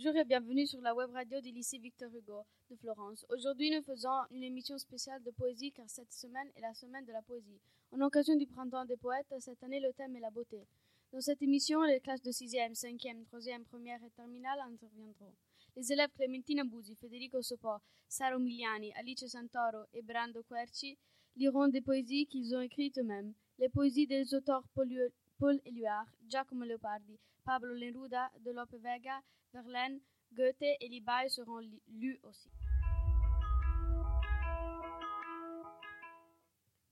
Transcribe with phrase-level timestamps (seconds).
[0.00, 3.26] Bonjour et bienvenue sur la web radio du lycée Victor Hugo de Florence.
[3.30, 7.10] Aujourd'hui, nous faisons une émission spéciale de poésie car cette semaine est la semaine de
[7.10, 7.58] la poésie.
[7.90, 10.68] En occasion du printemps des poètes, cette année le thème est la beauté.
[11.12, 15.34] Dans cette émission, les classes de 6e, 5e, 3e, 1 et terminale interviendront.
[15.74, 17.78] Les élèves Clementina Busi, Federico Sopò,
[18.08, 20.96] Saro Miliani, Alice Santoro et Brando Querci
[21.34, 23.34] liront des poésies qu'ils ont écrites eux-mêmes.
[23.58, 29.22] Les poésies des auteurs Paul, Paul Éluard, Giacomo Leopardi, Pablo Neruda, de Lope Vega,
[29.54, 30.00] Verlaine,
[30.32, 32.50] Goethe et Libaye seront lus aussi.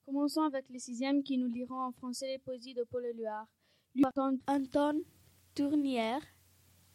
[0.05, 3.49] Commençons avec les sixièmes qui nous liront en français les poésies de Paul Éluard,
[3.97, 5.03] lues par Anton
[5.57, 6.23] Tournière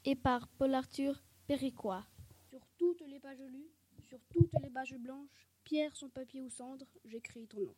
[0.06, 2.06] et par Paul-Arthur Péricois.
[2.50, 3.70] Sur toutes les pages lues,
[4.08, 7.76] sur toutes les pages blanches, pierre son papier ou cendre, j'écris ton nom.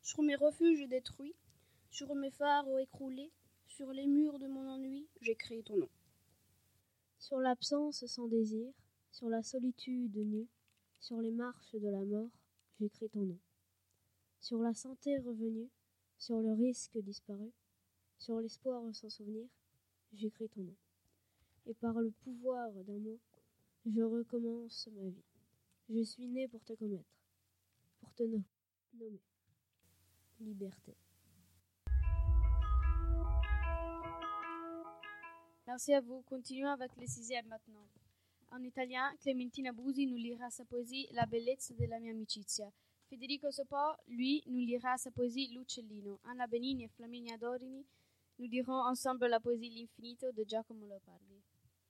[0.00, 1.34] Sur mes refuges détruits,
[1.92, 3.30] sur mes phares écroulés,
[3.66, 5.90] sur les murs de mon ennui, j'écris ton nom.
[7.18, 8.72] Sur l'absence sans désir,
[9.10, 10.48] sur la solitude nue,
[11.00, 12.30] sur les marches de la mort,
[12.80, 13.38] j'écris ton nom.
[14.40, 15.68] Sur la santé revenue,
[16.16, 17.52] sur le risque disparu,
[18.16, 19.46] sur l'espoir sans souvenir,
[20.14, 20.76] j'écris ton nom.
[21.66, 23.20] Et par le pouvoir d'un mot,
[23.84, 25.24] je recommence ma vie.
[25.90, 27.18] Je suis né pour te commettre,
[28.00, 29.20] pour te nommer.
[30.40, 30.96] Liberté.
[35.72, 36.20] Merci à vous.
[36.28, 37.88] Continuons avec les sixièmes maintenant.
[38.50, 42.70] En italien, Clementina Busi nous lira sa poésie La bellezza della mia amicizia.
[43.08, 46.18] Federico Sopò, lui, nous lira sa poésie L'Uccellino.
[46.24, 47.82] Anna Benini e Flaminia Dorini
[48.36, 51.42] nous diront ensemble la poésie L'infinito di Giacomo Leopardi.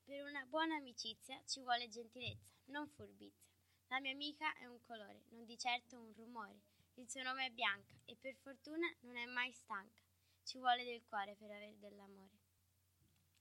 [0.04, 3.50] Per una buona amicizia ci vuole gentilezza, non furbizia.
[3.88, 6.60] La mia amica è un colore, non di certo un rumore.
[6.94, 10.00] Il suo nome è Bianca e per fortuna non è mai stanca.
[10.44, 12.41] Ci vuole del cuore per avere dell'amore.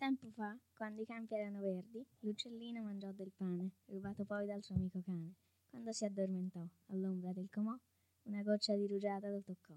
[0.02, 4.74] Tempo fa, quando i campi erano verdi, l'uccellino mangiò del pane, rubato poi dal suo
[4.74, 5.36] amico cane.
[5.70, 7.78] Quando si addormentò, all'ombra del comò,
[8.24, 9.76] una goccia di rugiada lo toccò.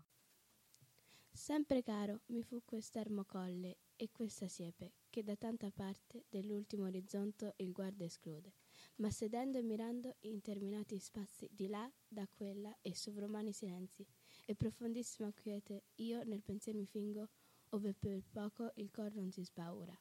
[1.30, 7.52] Sempre caro mi fu quest'ermo colle e questa siepe, che da tanta parte dell'ultimo orizzonte
[7.58, 8.54] il guarda esclude,
[8.96, 14.06] ma sedendo e mirando interminati spazi di là, da quella e sovrumani silenzi,
[14.46, 17.28] e profondissima quiete, io nel pensier mi fingo,
[17.72, 19.94] ove per poco il cor non si spaura.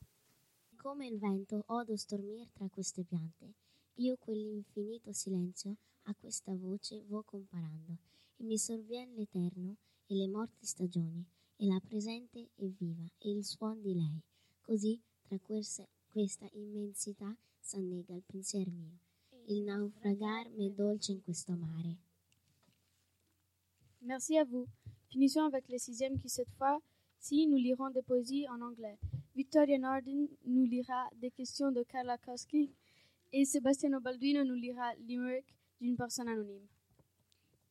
[0.83, 3.53] Come il vento odo stormir tra queste piante,
[3.95, 7.97] io quell'infinito silenzio a questa voce vo comparando,
[8.35, 9.77] e mi sorvien l'eterno
[10.07, 11.23] e le morti stagioni,
[11.55, 14.21] e la presente e viva, e il suon di lei.
[14.61, 18.99] Così tra queste, questa immensità s'annega il pensier mio,
[19.45, 21.97] il naufragar m'è dolce in questo mare.
[24.01, 24.67] Merci à vous.
[25.07, 28.99] Finissons avec les sixièmes qui, cette fois-ci, nous liront des poésies en anglais.
[29.35, 32.69] Victoria Nardin nous lira des questions de Carla Koski
[33.31, 35.47] et Sebastiano Balduino nous lira Limerick
[35.81, 36.67] d'une personne anonyme.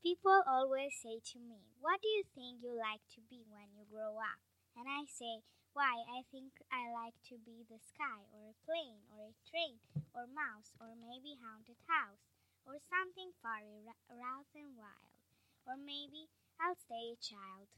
[0.03, 3.87] People always say to me, What do you think you like to be when you
[3.87, 4.43] grow up?
[4.75, 9.07] And I say, Why, I think I like to be the sky, or a plane,
[9.15, 9.79] or a train,
[10.19, 12.27] or mouse, or maybe haunted house,
[12.67, 15.15] or something furry, rough and wild.
[15.63, 16.27] Or maybe
[16.59, 17.71] I'll stay a child.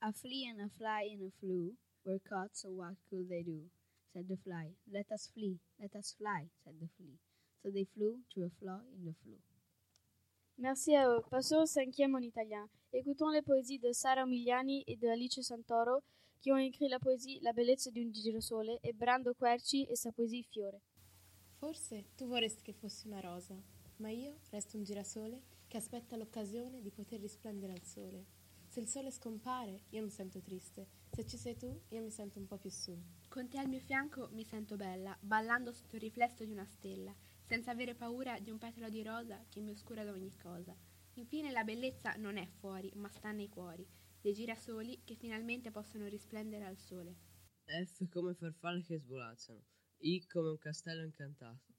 [0.00, 3.62] A flea and a fly and a flew were caught, so what could they do?
[4.12, 4.70] said the fly.
[4.90, 7.18] Let us flee, let us fly, said the flea.
[7.62, 9.40] So they flew through a flaw in the flue.
[10.56, 11.22] Merci à eux.
[11.30, 12.68] Passons au cinquième en italien.
[12.92, 16.02] Écoutons les poésies de Sara Miliani et de Alice Santoro,
[16.40, 20.12] qui ont écrit la poésie La bellezza di un girasole e Brando Querci e sa
[20.12, 20.80] poésie Fiore.
[21.58, 23.60] Forse tu vorresti che fossi una rosa,
[23.96, 28.37] ma io resto un girasole che aspetta l'occasione di poter risplendere al sole.
[28.78, 30.86] Se il sole scompare, io mi sento triste.
[31.10, 32.96] Se ci sei tu, io mi sento un po' più su.
[33.28, 37.12] Con te al mio fianco mi sento bella, ballando sotto il riflesso di una stella,
[37.42, 40.76] senza avere paura di un petalo di rosa che mi oscura da ogni cosa.
[41.14, 43.84] Infine la bellezza non è fuori, ma sta nei cuori,
[44.20, 47.16] dei girasoli che finalmente possono risplendere al sole.
[47.64, 49.64] F come farfalle che svolazzano,
[50.02, 51.74] I come un castello incantato,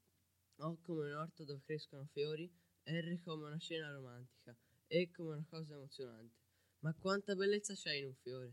[0.56, 2.52] O come un orto dove crescono fiori,
[2.84, 4.54] R come una scena romantica,
[4.86, 6.36] E come una cosa emozionante.
[6.82, 8.52] Ma quanta bellezza c'è in un fiore!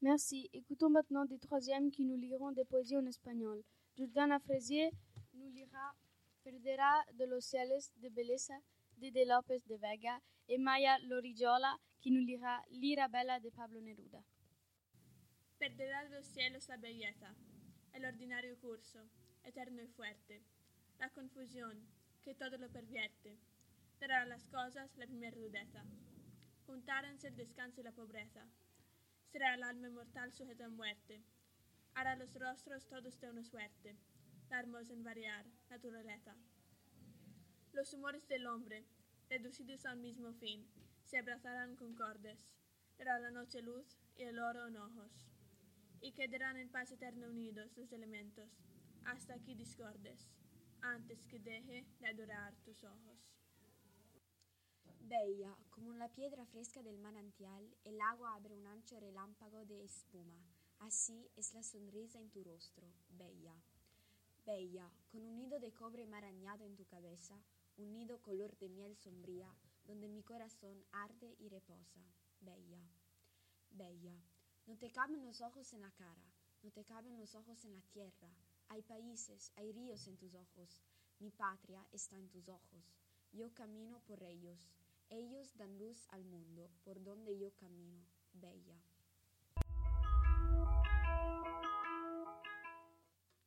[0.00, 0.50] Merci.
[0.52, 3.64] Écoutons maintenant des troisièmes qui nous liront des poésies en espagnol.
[3.96, 4.90] Jordana Fraisier
[5.32, 5.94] nous lira
[6.42, 8.60] Perdera de los cielos de belleza
[8.98, 13.80] de De López de Vega et Maya Lorigiola qui nous lira L'ira bella de Pablo
[13.80, 14.22] Neruda.
[15.58, 17.34] Perderá de los cielos la belleza,
[17.94, 19.00] el ordinario curso,
[19.44, 20.42] eterno y fuerte,
[20.98, 21.80] la confusión
[22.24, 23.38] que todo lo pervierte,
[24.00, 25.84] dará a las cosas la primera rudeza,
[26.66, 28.48] juntárense el descanso y la pobreza,
[29.30, 31.22] será el alma mortal sujeta a muerte.
[31.94, 33.96] Hará los rostros todos de una suerte,
[34.48, 36.34] la hermosa en variar naturaleza.
[37.72, 38.86] Los humores del hombre,
[39.28, 40.66] reducidos al mismo fin,
[41.02, 42.48] se abrazarán concordes,
[42.96, 45.28] dará la noche luz y el oro en ojos,
[46.00, 48.50] y quedarán en paz eterna unidos los elementos,
[49.04, 50.30] hasta aquí discordes,
[50.84, 53.18] antes que deje de adorar tus ojos.
[55.00, 60.46] Bella, como la piedra fresca del manantial, el agua abre un ancho relámpago de espuma.
[60.80, 63.54] Así es la sonrisa en tu rostro, bella.
[64.44, 67.34] Bella, con un nido de cobre marañado en tu cabeza,
[67.76, 69.54] un nido color de miel sombría,
[69.84, 72.00] donde mi corazón arde y reposa.
[72.40, 72.82] Bella.
[73.70, 74.16] Bella,
[74.66, 76.24] no te caben los ojos en la cara,
[76.62, 78.30] no te caben los ojos en la tierra.
[78.68, 80.82] Hay países, hay ríos en tus ojos.
[81.18, 82.94] Mi patria está en tus ojos.
[83.32, 84.70] Yo camino por ellos.
[85.10, 88.80] Ellos dan luz al mundo por donde yo camino, bella.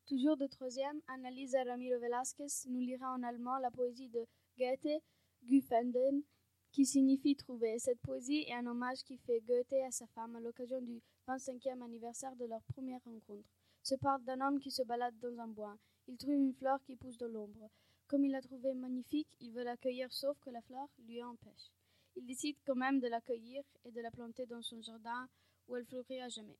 [0.06, 4.26] Toujours de troisième, Annalisa Ramiro Velasquez nous lira en allemand la poésie de
[4.58, 5.04] Goethe,
[5.44, 6.24] Gefunden,
[6.72, 7.78] qui signifie trouver.
[7.80, 11.84] Cette poésie est un hommage qui fait Goethe à sa femme à l'occasion du 25e
[11.84, 13.57] anniversaire de leur première rencontre.
[13.88, 15.78] Se parle d'un homme qui se balade dans un bois.
[16.10, 17.70] Il trouve une fleur qui pousse dans l'ombre.
[18.08, 21.72] Comme il l'a trouvée magnifique, il veut l'accueillir sauf que la fleur lui empêche.
[22.18, 25.30] Il décide quand même de l'accueillir et de la planter dans son jardin
[25.70, 26.60] où elle fleurit à jamais.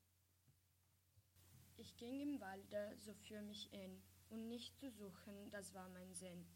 [1.76, 6.14] Ich ging im Walde so für mich in, und nicht zu suchen, das war mein
[6.14, 6.46] Sinn.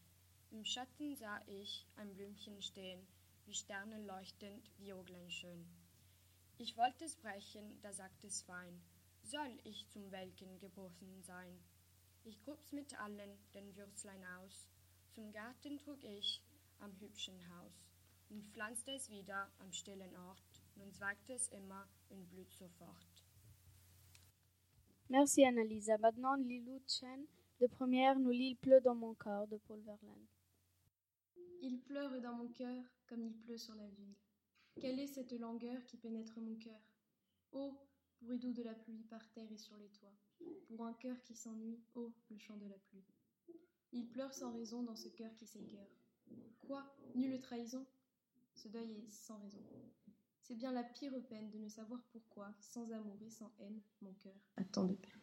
[0.53, 3.07] Im Schatten sah ich ein Blümchen stehen,
[3.45, 5.67] wie Sterne leuchtend, Viogeln schön.
[6.57, 8.81] Ich wollte es brechen, da sagt es fein,
[9.23, 11.59] soll ich zum Welken geboren sein.
[12.25, 14.69] Ich grub's mit allen den Würzlein aus,
[15.11, 16.43] zum Garten trug ich
[16.79, 17.89] am hübschen Haus
[18.31, 23.25] und pflanzte es wieder am stillen Ort, nun zweigte es immer und blüht sofort.
[25.09, 25.99] Merci Annalisa.
[25.99, 27.27] Maintenant, Lilou Chen,
[27.61, 30.27] de première, nous lit Il pleut dans mon corps de Paul Verlaine.
[31.61, 34.15] Il pleure dans mon cœur comme il pleut sur la ville.
[34.81, 36.81] Quelle est cette langueur qui pénètre mon cœur
[37.53, 37.77] Oh,
[38.23, 40.15] bruit doux de la pluie par terre et sur les toits.
[40.69, 43.05] Pour un cœur qui s'ennuie, oh, le chant de la pluie.
[43.93, 45.91] Il pleure sans raison dans ce cœur qui s'écœure.
[46.67, 47.87] Quoi Nulle trahison?
[48.55, 49.63] Ce deuil est sans raison.
[50.41, 54.13] C'est bien la pire peine de ne savoir pourquoi, sans amour et sans haine, mon
[54.15, 55.21] cœur a tant de peine.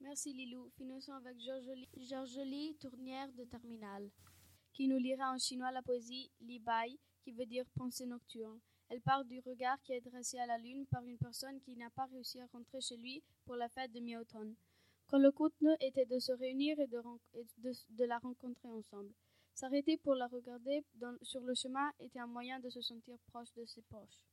[0.00, 0.68] Merci Lilou.
[0.76, 4.10] Finissons avec Georgeli Tournière de Terminal,
[4.72, 8.60] qui nous lira en chinois la poésie Li Bai, qui veut dire pensée nocturne.
[8.88, 11.90] Elle parle du regard qui est dressé à la lune par une personne qui n'a
[11.90, 14.54] pas réussi à rentrer chez lui pour la fête de mi-automne.
[15.08, 19.12] Quand le contenu était de se réunir et de, la rencontrer ensemble.
[19.54, 20.84] S'arrêter pour la regarder
[21.22, 24.26] sur le chemin était un moyen de se sentir proche de ses proches.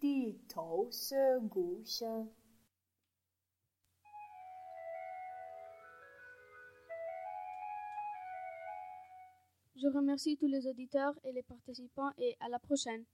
[0.00, 2.28] 低头思故乡。
[9.76, 13.04] Je remercie tous les auditeurs et les participants et à la prochaine.